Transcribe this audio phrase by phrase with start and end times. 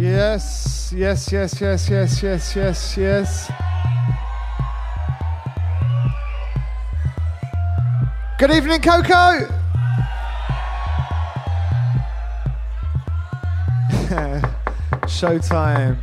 [0.00, 3.50] Yes, yes, yes, yes, yes, yes, yes, yes.
[8.38, 9.08] Good evening, Coco.
[15.08, 15.98] Showtime.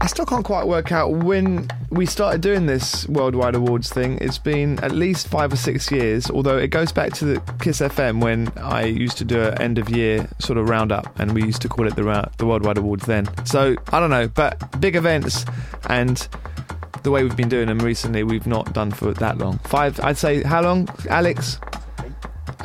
[0.00, 4.18] I still can't quite work out when we started doing this Worldwide Awards thing.
[4.20, 7.80] It's been at least five or six years, although it goes back to the Kiss
[7.80, 11.44] FM when I used to do an end of year sort of roundup, and we
[11.44, 13.28] used to call it the, the Worldwide Awards then.
[13.46, 15.44] So I don't know, but big events
[15.88, 16.26] and
[17.04, 19.58] the way we've been doing them recently, we've not done for that long.
[19.58, 21.58] Five, I'd say, how long, Alex?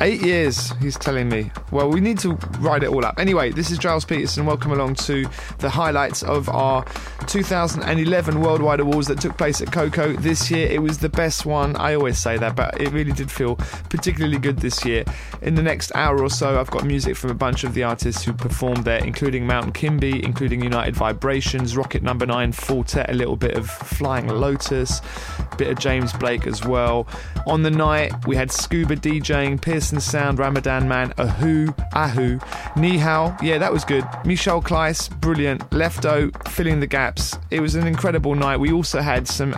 [0.02, 1.50] Eight years, he's telling me.
[1.70, 3.18] Well, we need to write it all up.
[3.18, 4.46] Anyway, this is Gilles Peterson.
[4.46, 5.26] Welcome along to
[5.58, 6.86] the highlights of our
[7.26, 10.70] 2011 Worldwide Awards that took place at Coco this year.
[10.70, 11.76] It was the best one.
[11.76, 13.56] I always say that, but it really did feel
[13.90, 15.04] particularly good this year.
[15.42, 18.24] In the next hour or so, I've got music from a bunch of the artists
[18.24, 23.14] who performed there, including Mount Kimbie, including United Vibrations, Rocket Number Nine, Four Tet, a
[23.14, 25.02] little bit of Flying Lotus,
[25.38, 27.06] a bit of James Blake as well.
[27.46, 29.60] On the night, we had Scuba DJing,
[29.90, 32.38] Pearson Sound, Ramadan Man, Ahu, Ahu,
[32.76, 34.06] Nihao, yeah, that was good.
[34.24, 35.68] Michel Kleiss, brilliant.
[35.70, 37.36] Lefto, filling the gaps.
[37.50, 38.58] It was an incredible night.
[38.58, 39.52] We also had some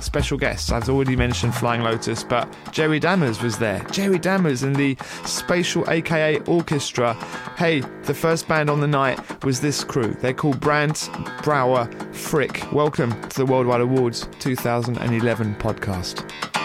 [0.00, 0.72] special guests.
[0.72, 3.84] I've already mentioned Flying Lotus, but Jerry Dammers was there.
[3.92, 7.14] Jerry Dammers and the Spatial AKA Orchestra.
[7.56, 10.12] Hey, the first band on the night was this crew.
[10.14, 11.08] They're called Brandt
[11.44, 12.64] Brauer, Frick.
[12.72, 16.55] Welcome to the Worldwide Awards 2011 podcast.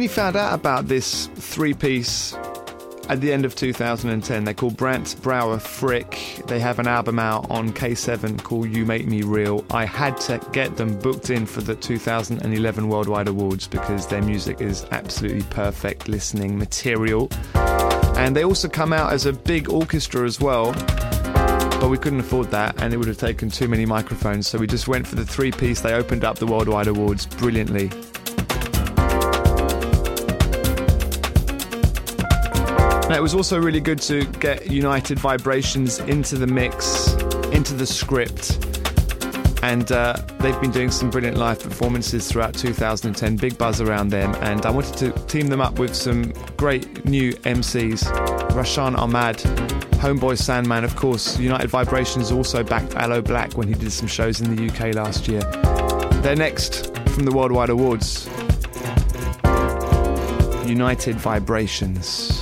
[0.00, 2.32] Only found out about this three piece
[3.10, 4.44] at the end of 2010.
[4.44, 6.42] They're called Brandt Brauer Frick.
[6.46, 9.62] They have an album out on K7 called You Make Me Real.
[9.70, 14.62] I had to get them booked in for the 2011 Worldwide Awards because their music
[14.62, 17.28] is absolutely perfect listening material.
[18.16, 20.72] And they also come out as a big orchestra as well.
[20.72, 24.66] But we couldn't afford that, and it would have taken too many microphones, so we
[24.66, 25.82] just went for the three piece.
[25.82, 27.90] They opened up the Worldwide Awards brilliantly.
[33.16, 37.12] It was also really good to get United Vibrations into the mix,
[37.52, 38.58] into the script.
[39.62, 43.36] And uh, they've been doing some brilliant live performances throughout 2010.
[43.36, 44.34] Big buzz around them.
[44.36, 48.04] And I wanted to team them up with some great new MCs.
[48.52, 49.36] Rashaan Ahmad,
[50.00, 51.38] Homeboy Sandman, of course.
[51.38, 55.28] United Vibrations also backed Aloe Blacc when he did some shows in the UK last
[55.28, 55.42] year.
[56.22, 58.28] They're next from the Worldwide Awards.
[60.66, 62.39] United Vibrations.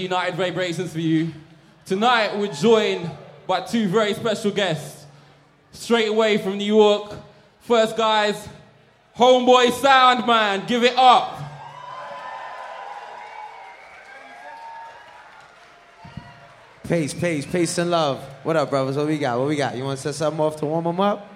[0.00, 1.32] United Vibrations for you.
[1.84, 3.10] Tonight, we're joined
[3.46, 5.06] by two very special guests.
[5.72, 7.14] Straight away from New York.
[7.60, 8.48] First, guys,
[9.16, 11.38] Homeboy Sandman, give it up.
[16.88, 18.20] Peace, peace, peace and love.
[18.42, 18.96] What up, brothers?
[18.96, 19.38] What we got?
[19.38, 19.76] What we got?
[19.76, 21.32] You want to set something off to warm them up?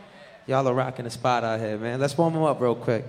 [0.46, 2.00] Y'all are rocking the spot out here, man.
[2.00, 3.04] Let's warm them up real quick.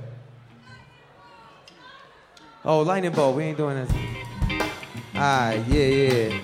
[2.63, 3.35] Oh, lightning bolt.
[3.35, 4.24] We ain't doing this.
[5.17, 6.39] Ah, yeah, yeah.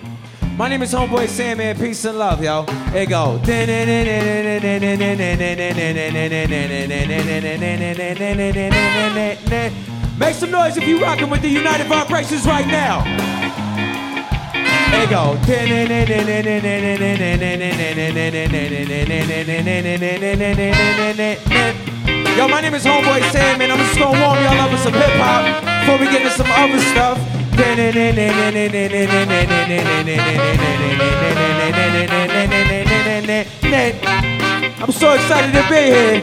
[0.55, 1.77] My name is Homeboy Sam Sandman.
[1.77, 2.63] Peace and love, yo.
[2.93, 3.37] Here go.
[10.17, 13.01] Make some noise if you rocking with the United Vibrations right now.
[14.91, 15.33] Here go.
[22.37, 23.71] Yo, my name is Homeboy Sandman.
[23.71, 26.47] I'm just gonna warm y'all up with some hip hop before we get into some
[26.51, 27.40] other stuff.
[34.81, 36.21] I'm so excited to be here.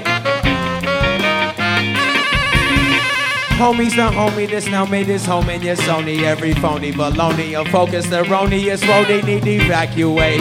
[3.59, 7.61] Homies, not homie, this now made this home and yes, only every phony baloney.
[7.61, 10.41] Unfocused, erroneous road they need to evacuate.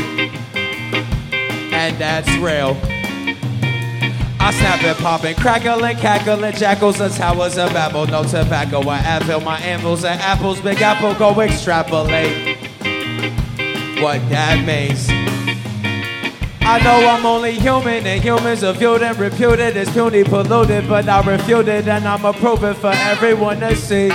[1.74, 2.75] And that's real.
[4.48, 8.08] I snap it, pop it, popping, crackling, cackling, jackals and towers of Babel.
[8.08, 10.62] No tobacco, I anvil my anvils and apples.
[10.62, 12.56] Big apple, go extrapolate
[14.01, 15.10] what that means.
[16.62, 21.10] I know I'm only human, and humans are viewed and reputed as puny, polluted, but
[21.10, 24.12] I refute it, and I'ma prove it for everyone to see.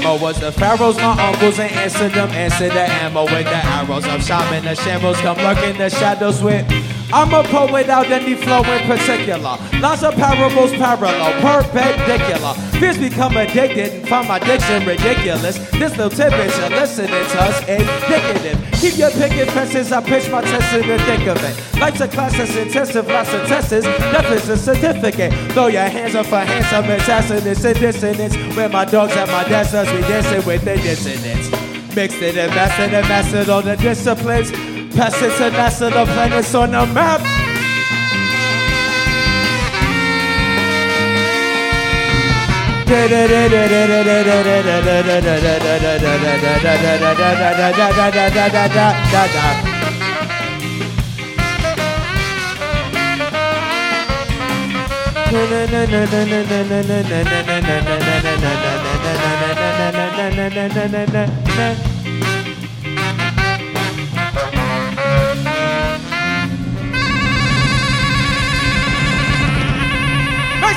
[0.00, 4.04] Famo was the pharaohs, my uncles, and answered them, answered the ammo with the arrows.
[4.06, 6.66] I'm shopping the shambles, come lurk in the shadows with.
[7.12, 9.58] I'm a poet without any flow in particular.
[9.80, 12.54] Lots of parables parallel, perpendicular.
[12.78, 15.58] Fears become addicted and find my diction ridiculous.
[15.70, 18.69] This little tidbit you're listening to us indicative.
[18.80, 21.78] Keep your picket fences, I pitch my test in the thick of it.
[21.78, 23.84] Life's a class that's intensive, lots of tests.
[24.10, 25.34] Nothing's a certificate.
[25.52, 28.34] Throw your hands up for handsome assassins in dissonance.
[28.56, 31.94] Where my dogs at my as we dancing with the dissonance.
[31.94, 34.50] Mixed it and mastered and mastered all the disciplines.
[34.96, 37.29] Pass it to NASA, the planets on the map.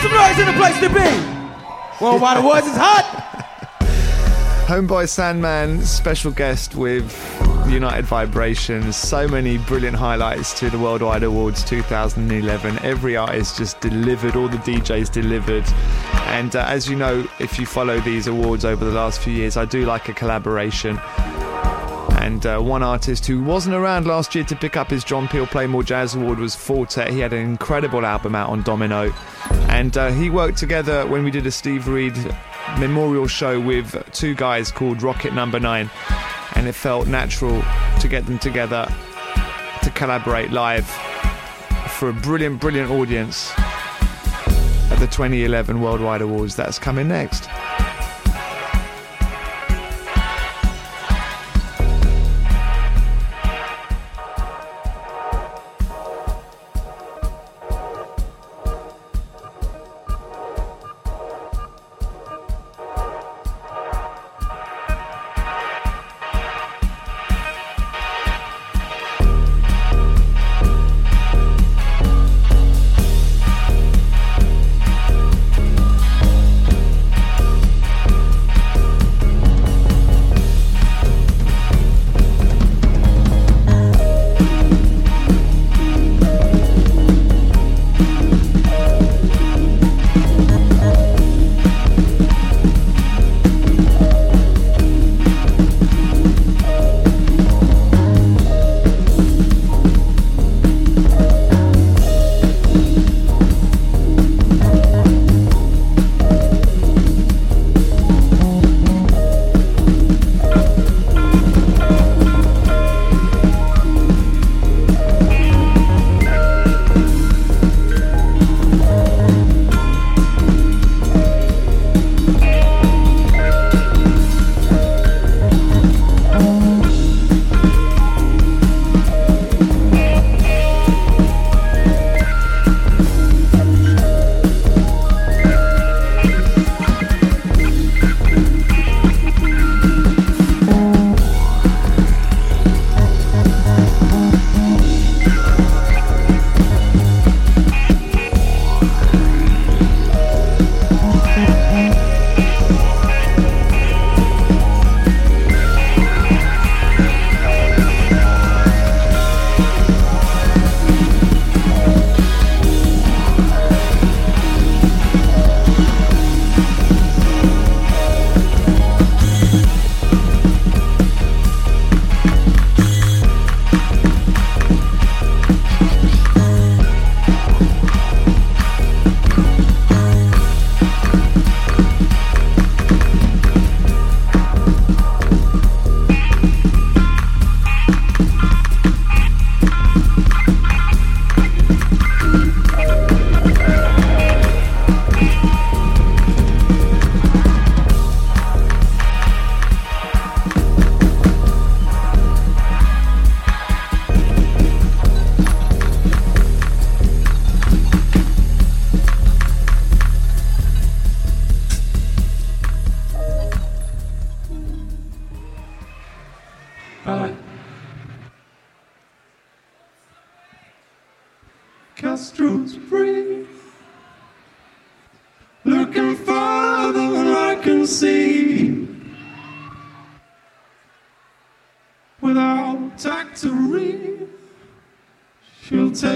[0.03, 1.32] Some noise in the place to be.
[2.03, 3.05] Worldwide Awards is hot.
[4.67, 7.09] Homeboy Sandman, special guest with
[7.65, 8.97] United Vibrations.
[8.97, 12.79] So many brilliant highlights to the Worldwide Awards 2011.
[12.83, 15.63] Every artist just delivered, all the DJs delivered.
[16.25, 19.55] And uh, as you know, if you follow these awards over the last few years,
[19.55, 20.99] I do like a collaboration.
[22.23, 25.45] And uh, one artist who wasn't around last year to pick up his John Peel
[25.45, 27.09] Play More Jazz Award was Four Tet.
[27.11, 29.13] He had an incredible album out on Domino.
[29.67, 32.15] And uh, he worked together when we did a Steve Reid
[32.79, 35.91] memorial show with two guys called Rocket Number Nine.
[36.55, 37.61] And it felt natural
[37.99, 38.87] to get them together
[39.81, 40.87] to collaborate live
[41.99, 46.55] for a brilliant, brilliant audience at the 2011 Worldwide Awards.
[46.55, 47.49] That's coming next.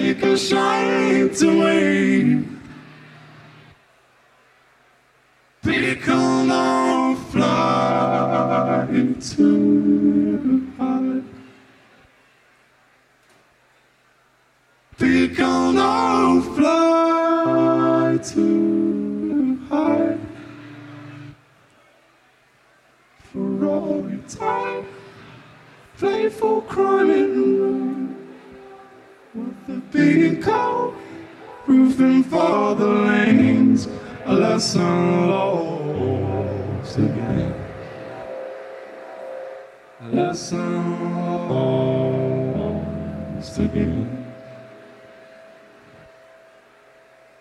[0.08, 2.44] magical shines away.
[5.62, 8.88] Pinnacle long fly
[9.20, 10.88] to high.
[10.88, 11.24] pilot.
[14.98, 20.18] Pinnacle long flight to high.
[23.34, 24.86] For all your time,
[25.98, 27.87] playful crime
[29.38, 30.96] with the beating cold,
[31.68, 33.88] roofing for the lanes,
[34.26, 37.54] a lesson lost again.
[40.02, 41.02] A lesson
[42.58, 44.26] lost again.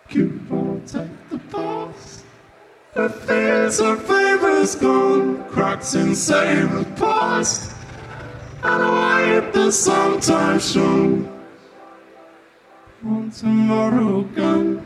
[0.07, 2.25] Keep on take the past.
[2.93, 7.71] The fears and favors gone, cracks insane the past.
[8.61, 11.36] And I hate the sometimes shown
[13.31, 14.81] tomorrow gone.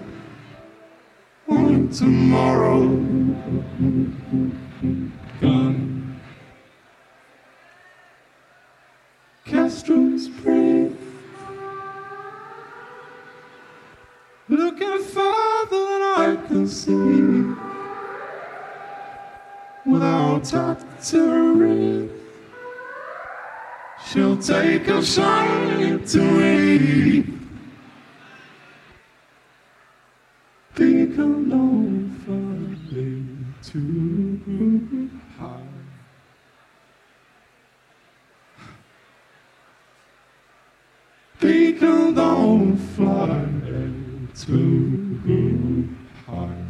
[1.45, 2.87] when tomorrow
[5.41, 6.19] gone.
[9.45, 10.93] Castro's breath,
[14.47, 17.53] looking farther than I can see,
[19.85, 22.09] without doctoring.
[24.07, 27.30] She'll take a shine to me.
[44.33, 46.60] Flying too high.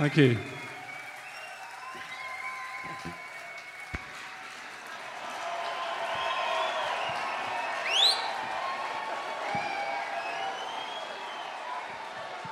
[0.00, 0.38] Thank you.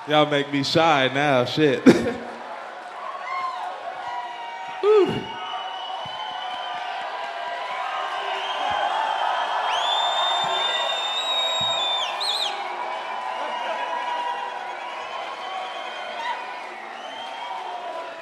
[0.06, 1.82] Y'all make me shy now, shit.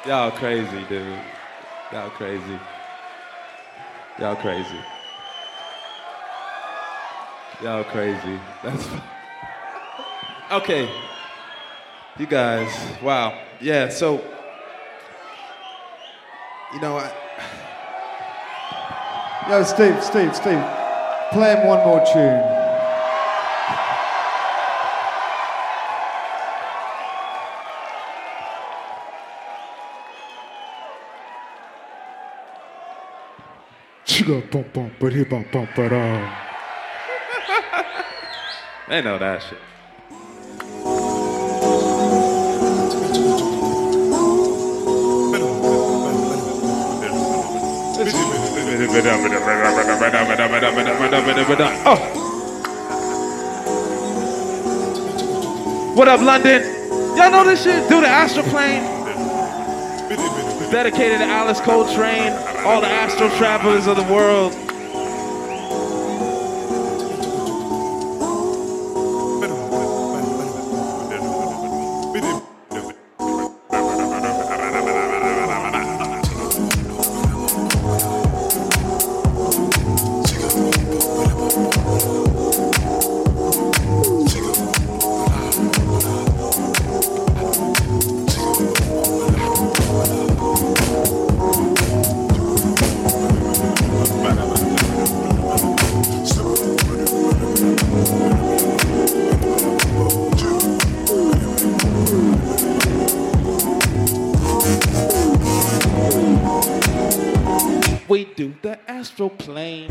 [0.07, 1.19] Y'all crazy, dude.
[1.93, 2.59] Y'all crazy.
[4.21, 4.81] Y'all crazy.
[7.61, 8.39] Y'all crazy.
[8.63, 8.89] That's
[10.53, 10.89] okay.
[12.21, 13.37] You guys, wow.
[13.61, 14.23] Yeah, so
[16.73, 17.13] you know, I,
[19.51, 20.65] Yo, Steve, Steve, Steve,
[21.33, 22.66] play him one more tune.
[34.07, 36.31] Chugga bum bum ba dee bum bum ba dum.
[38.89, 39.59] they know that shit.
[51.89, 51.99] Oh.
[55.97, 56.63] What up, London?
[57.17, 57.89] Y'all know this shit?
[57.89, 58.83] Do the astral plane.
[60.71, 62.33] Dedicated to Alice Coltrane,
[62.67, 64.66] all the astral travelers of the world.
[108.09, 109.91] We do the astral plane.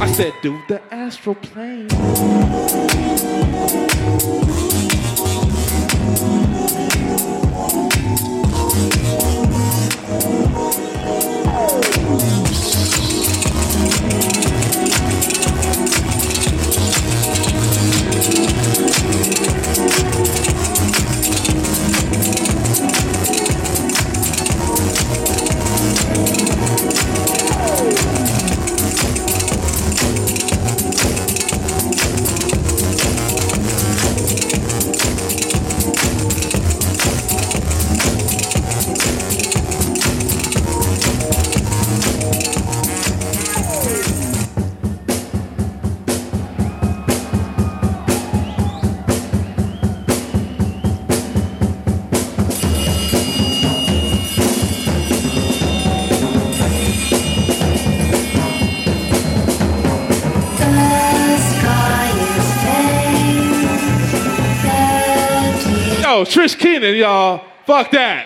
[0.00, 1.88] I said, do the astral plane.
[66.30, 67.44] Trish Keenan, y'all.
[67.66, 68.24] Fuck that.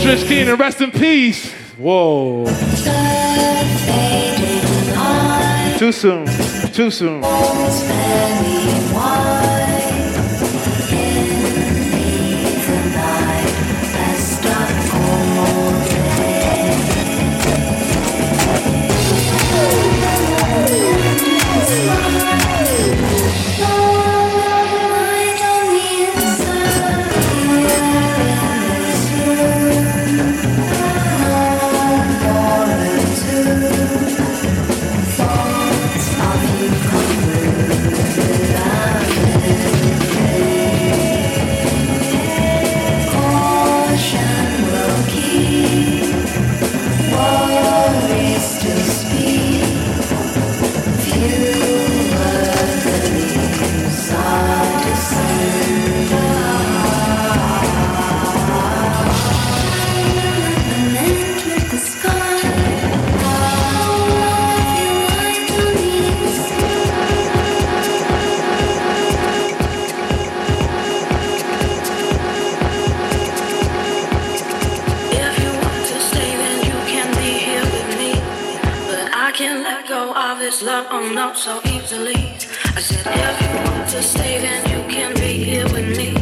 [0.00, 1.52] Trish Keenan, rest in peace.
[1.76, 2.44] Whoa.
[5.76, 6.26] Too soon.
[6.72, 7.22] Too soon.
[80.62, 82.14] Love, no, so easily.
[82.14, 86.12] I said, if you want to stay, then you can be here with me.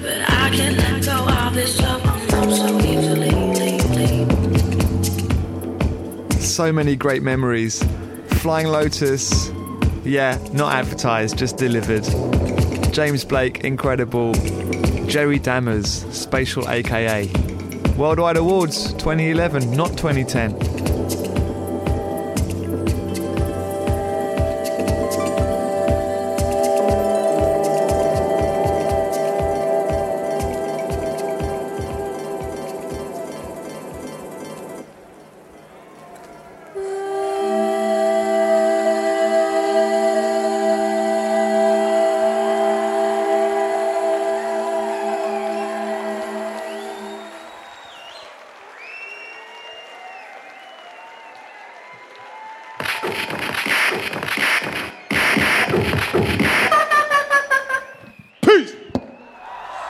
[0.00, 3.30] But I can't let go of this love, no, so easily.
[6.40, 7.82] So many great memories.
[8.40, 9.50] Flying Lotus,
[10.04, 12.04] yeah, not advertised, just delivered.
[12.92, 14.34] James Blake, incredible.
[15.06, 17.30] Jerry Dammers, Spatial AKA.
[17.96, 20.67] Worldwide Awards 2011, not 2010.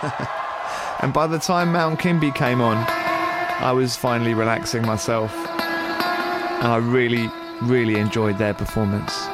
[1.01, 5.33] And by the time Mount Kimbie came on, I was finally relaxing myself.
[5.33, 7.31] And I really,
[7.63, 9.28] really enjoyed their performance.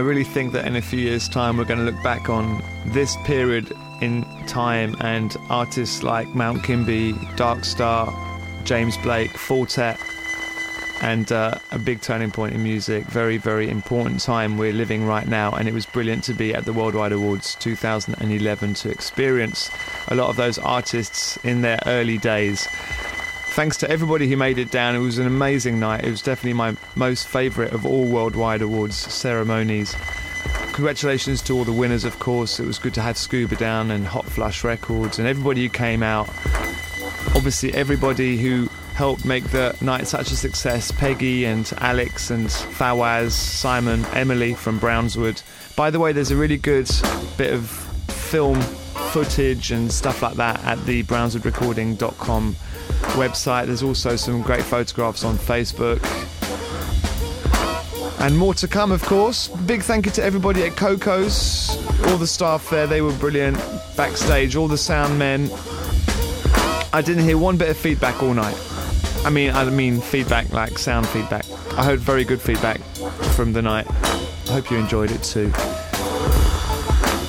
[0.00, 3.16] Really think that in a few years' time, we're going to look back on this
[3.24, 8.12] period in time and artists like Mount Kimbie, Dark Star,
[8.64, 10.00] James Blake, Four Tet,
[11.02, 13.04] and uh, a big turning point in music.
[13.04, 16.64] Very, very important time we're living right now, and it was brilliant to be at
[16.64, 19.70] the Worldwide Awards 2011 to experience
[20.08, 22.66] a lot of those artists in their early days.
[23.52, 24.96] Thanks to everybody who made it down.
[24.96, 26.04] It was an amazing night.
[26.04, 29.94] It was definitely my most favourite of all Worldwide Awards ceremonies.
[30.72, 32.60] Congratulations to all the winners, of course.
[32.60, 36.02] It was good to have Scuba down and Hot Flush Records and everybody who came
[36.02, 36.28] out.
[37.34, 43.32] Obviously, everybody who helped make the night such a success Peggy and Alex and Fawaz,
[43.32, 45.42] Simon, Emily from Brownswood.
[45.76, 46.90] By the way, there's a really good
[47.36, 47.68] bit of
[48.30, 52.54] film footage and stuff like that at the brownswoodrecording.com
[53.14, 53.66] website.
[53.66, 56.00] There's also some great photographs on Facebook.
[58.20, 59.48] And more to come, of course.
[59.48, 61.70] Big thank you to everybody at KOKO's,
[62.06, 63.56] all the staff there, they were brilliant.
[63.96, 65.50] Backstage, all the sound men.
[66.92, 68.56] I didn't hear one bit of feedback all night.
[69.24, 71.46] I mean, I mean feedback like sound feedback.
[71.78, 72.80] I heard very good feedback
[73.36, 73.86] from the night.
[73.90, 75.50] I hope you enjoyed it too.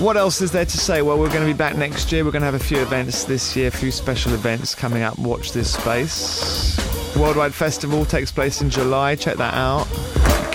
[0.04, 1.02] What else is there to say?
[1.02, 2.26] Well, we're going to be back next year.
[2.26, 5.18] We're going to have a few events this year, a few special events coming up.
[5.20, 6.76] Watch this space.
[7.16, 9.16] Worldwide Festival takes place in July.
[9.16, 9.88] Check that out.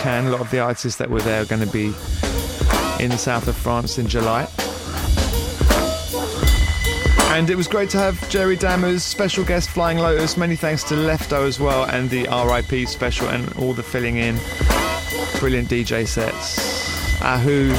[0.06, 1.86] A lot of the artists that were there are going to be
[3.02, 4.48] in the south of France in July.
[7.34, 10.36] And it was great to have Jerry Dammers, special guest Flying Lotus.
[10.36, 14.36] Many thanks to Lefto as well, and the RIP special, and all the filling in.
[15.40, 17.20] Brilliant DJ sets.
[17.20, 17.74] Ahu,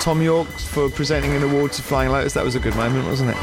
[0.00, 2.32] Thom Yorke for presenting an award to Flying Lotus.
[2.32, 3.36] That was a good moment, wasn't it?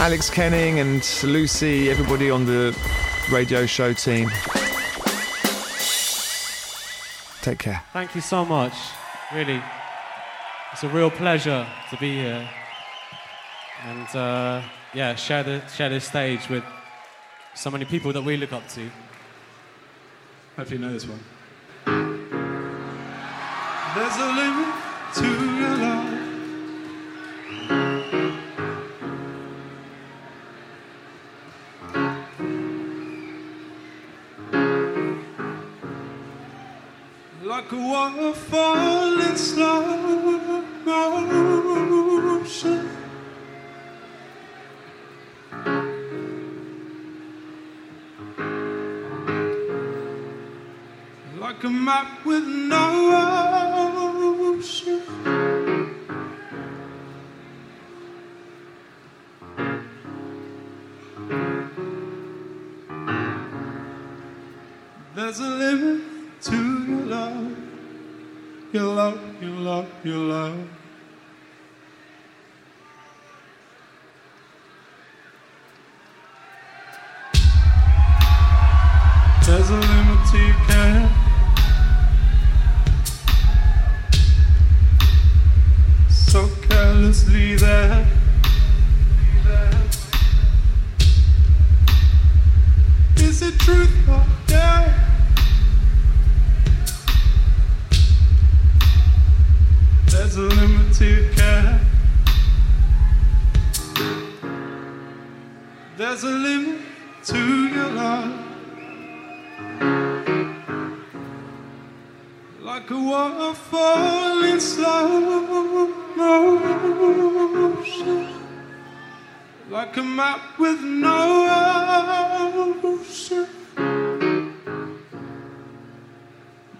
[0.00, 2.78] Alex Kenning and Lucy, everybody on the
[3.30, 4.30] radio show team.
[7.42, 7.82] Take care.
[7.92, 8.74] Thank you so much.
[9.34, 9.62] Really,
[10.72, 12.48] it's a real pleasure to be here
[13.84, 14.62] and uh,
[14.92, 16.64] yeah, share the share this stage with
[17.54, 18.90] so many people that we look up to.
[20.56, 21.20] Hope you know this one.
[23.94, 24.74] There's a limit
[25.14, 25.26] to
[25.56, 25.99] your love.
[37.70, 39.84] Like a waterfall in slow
[40.84, 42.90] motion.
[51.38, 52.88] Like a map with no
[54.48, 55.00] ocean.
[65.14, 66.09] There's a limit
[69.80, 70.79] love, your love.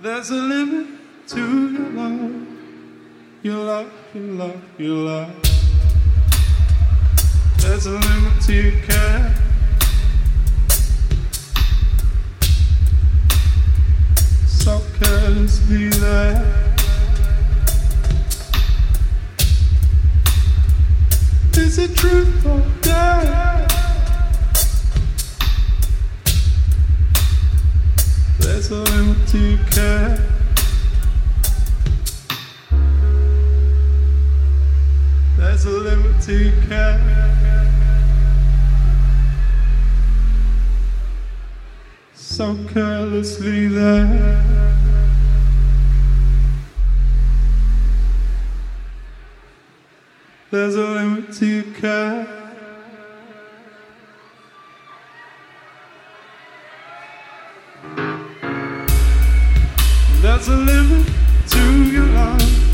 [0.02, 0.86] There's a limit
[1.28, 2.46] to your love.
[3.42, 5.42] Your love, your love, your love.
[7.58, 9.34] There's a limit to your care.
[14.46, 16.76] So carelessly there.
[21.58, 23.69] Is it truth or dare?
[28.60, 30.18] There's a limit to care.
[35.38, 37.00] There's a limit to care.
[42.12, 44.44] So carelessly there.
[50.50, 51.62] There's a limit to
[60.40, 61.06] That's a limit
[61.50, 62.69] to your life.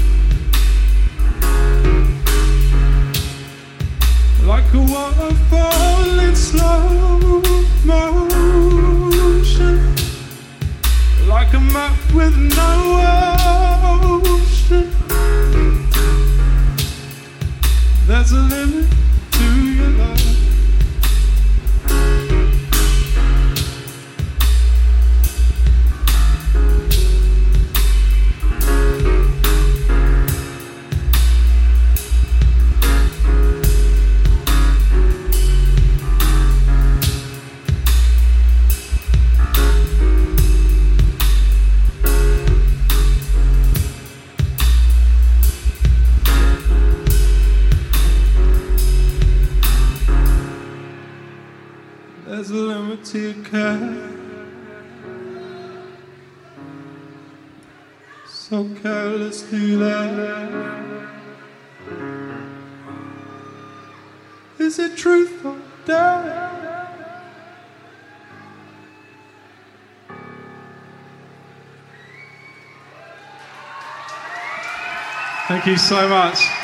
[75.66, 76.55] Thank you so much.